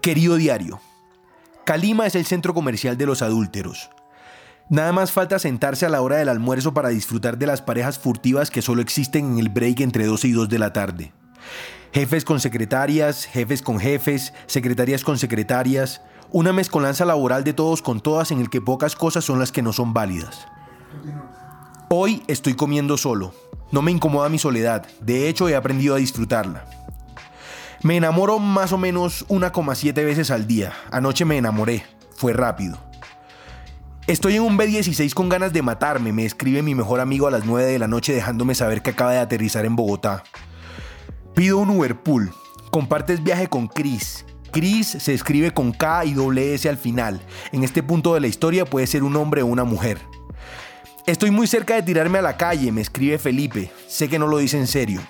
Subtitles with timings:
[0.00, 0.80] Querido diario,
[1.64, 3.90] Calima es el centro comercial de los adúlteros.
[4.70, 8.50] Nada más falta sentarse a la hora del almuerzo para disfrutar de las parejas furtivas
[8.50, 11.12] que solo existen en el break entre 12 y 2 de la tarde.
[11.92, 18.00] Jefes con secretarias, jefes con jefes, secretarias con secretarias, una mezcolanza laboral de todos con
[18.00, 20.46] todas en el que pocas cosas son las que no son válidas.
[21.90, 23.34] Hoy estoy comiendo solo.
[23.72, 26.77] No me incomoda mi soledad, de hecho he aprendido a disfrutarla.
[27.82, 30.72] Me enamoro más o menos 1,7 veces al día.
[30.90, 31.84] Anoche me enamoré,
[32.16, 32.78] fue rápido.
[34.08, 37.44] Estoy en un B16 con ganas de matarme, me escribe mi mejor amigo a las
[37.44, 40.24] 9 de la noche dejándome saber que acaba de aterrizar en Bogotá.
[41.34, 42.32] Pido un Uberpool.
[42.72, 44.24] Compartes viaje con Chris.
[44.50, 47.20] Chris se escribe con K y doble S al final.
[47.52, 50.00] En este punto de la historia puede ser un hombre o una mujer.
[51.06, 53.70] Estoy muy cerca de tirarme a la calle, me escribe Felipe.
[53.86, 55.00] Sé que no lo dice en serio.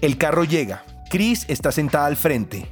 [0.00, 0.84] El carro llega.
[1.08, 2.68] Chris está sentada al frente.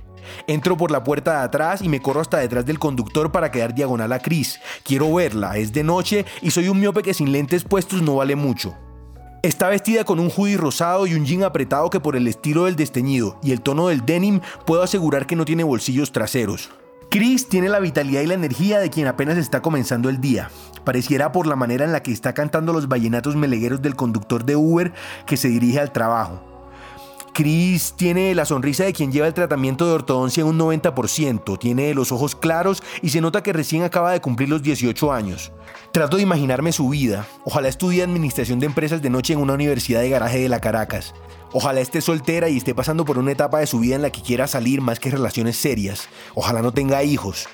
[0.47, 3.75] Entro por la puerta de atrás y me corro hasta detrás del conductor para quedar
[3.75, 4.61] diagonal a Chris.
[4.83, 8.35] Quiero verla, es de noche y soy un miope que sin lentes puestos no vale
[8.35, 8.75] mucho.
[9.43, 12.77] Está vestida con un hoodie rosado y un jean apretado que por el estilo del
[12.77, 16.71] desteñido y el tono del denim puedo asegurar que no tiene bolsillos traseros.
[17.11, 20.51] Chris tiene la vitalidad y la energía de quien apenas está comenzando el día.
[20.83, 24.57] Pareciera por la manera en la que está cantando los vallenatos melegueros del conductor de
[24.57, 24.93] Uber
[25.27, 26.54] que se dirige al trabajo.
[27.35, 31.93] Chris tiene la sonrisa de quien lleva el tratamiento de ortodoncia en un 90%, tiene
[31.93, 35.51] los ojos claros y se nota que recién acaba de cumplir los 18 años.
[35.91, 37.27] Trato de imaginarme su vida.
[37.45, 41.13] Ojalá estudie administración de empresas de noche en una universidad de garaje de la Caracas.
[41.53, 44.23] Ojalá esté soltera y esté pasando por una etapa de su vida en la que
[44.23, 46.09] quiera salir más que relaciones serias.
[46.37, 47.49] Ojalá no tenga hijos.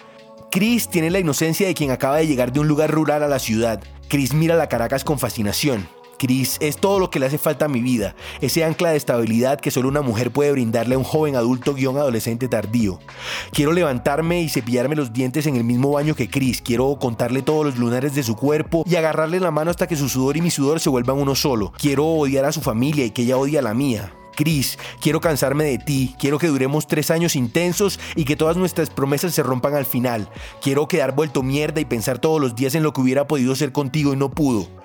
[0.51, 3.39] Chris tiene la inocencia de quien acaba de llegar de un lugar rural a la
[3.39, 3.83] ciudad.
[4.09, 5.89] Chris mira la Caracas con fascinación.
[6.21, 9.59] Chris es todo lo que le hace falta a mi vida, ese ancla de estabilidad
[9.59, 12.99] que solo una mujer puede brindarle a un joven adulto guion adolescente tardío.
[13.53, 17.65] Quiero levantarme y cepillarme los dientes en el mismo baño que Chris, quiero contarle todos
[17.65, 20.51] los lunares de su cuerpo y agarrarle la mano hasta que su sudor y mi
[20.51, 21.73] sudor se vuelvan uno solo.
[21.79, 24.13] Quiero odiar a su familia y que ella odie a la mía.
[24.37, 28.91] Chris, quiero cansarme de ti, quiero que duremos tres años intensos y que todas nuestras
[28.91, 30.29] promesas se rompan al final.
[30.61, 33.73] Quiero quedar vuelto mierda y pensar todos los días en lo que hubiera podido ser
[33.73, 34.80] contigo y no pudo.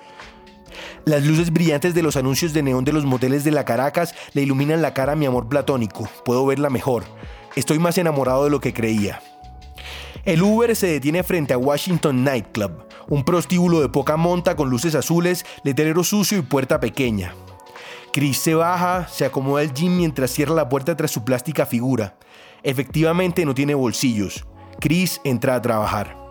[1.04, 4.42] Las luces brillantes de los anuncios de neón de los moteles de la Caracas le
[4.42, 6.08] iluminan la cara a mi amor platónico.
[6.24, 7.04] Puedo verla mejor.
[7.54, 9.20] Estoy más enamorado de lo que creía.
[10.24, 14.96] El Uber se detiene frente a Washington Nightclub, un prostíbulo de poca monta con luces
[14.96, 17.32] azules, letrero sucio y puerta pequeña.
[18.12, 22.16] Chris se baja, se acomoda el jean mientras cierra la puerta tras su plástica figura.
[22.64, 24.44] Efectivamente no tiene bolsillos.
[24.80, 26.25] Chris entra a trabajar.